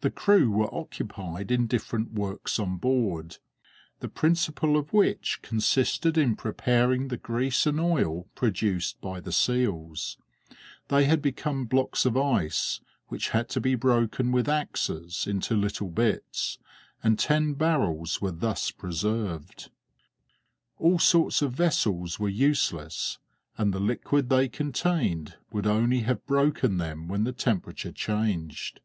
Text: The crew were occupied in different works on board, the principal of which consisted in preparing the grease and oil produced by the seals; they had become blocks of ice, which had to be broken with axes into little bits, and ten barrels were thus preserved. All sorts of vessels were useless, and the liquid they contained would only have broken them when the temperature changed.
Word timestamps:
The 0.00 0.10
crew 0.10 0.50
were 0.50 0.74
occupied 0.74 1.52
in 1.52 1.68
different 1.68 2.10
works 2.12 2.58
on 2.58 2.76
board, 2.76 3.36
the 4.00 4.08
principal 4.08 4.76
of 4.76 4.92
which 4.92 5.42
consisted 5.42 6.18
in 6.18 6.34
preparing 6.34 7.06
the 7.06 7.16
grease 7.16 7.64
and 7.64 7.78
oil 7.78 8.26
produced 8.34 9.00
by 9.00 9.20
the 9.20 9.30
seals; 9.30 10.18
they 10.88 11.04
had 11.04 11.22
become 11.22 11.66
blocks 11.66 12.04
of 12.04 12.16
ice, 12.16 12.80
which 13.06 13.28
had 13.28 13.48
to 13.50 13.60
be 13.60 13.76
broken 13.76 14.32
with 14.32 14.48
axes 14.48 15.24
into 15.24 15.54
little 15.54 15.88
bits, 15.90 16.58
and 17.00 17.16
ten 17.16 17.52
barrels 17.54 18.20
were 18.20 18.32
thus 18.32 18.72
preserved. 18.72 19.70
All 20.78 20.98
sorts 20.98 21.42
of 21.42 21.52
vessels 21.52 22.18
were 22.18 22.28
useless, 22.28 23.20
and 23.56 23.72
the 23.72 23.78
liquid 23.78 24.30
they 24.30 24.48
contained 24.48 25.36
would 25.52 25.68
only 25.68 26.00
have 26.00 26.26
broken 26.26 26.78
them 26.78 27.06
when 27.06 27.22
the 27.22 27.30
temperature 27.32 27.92
changed. 27.92 28.80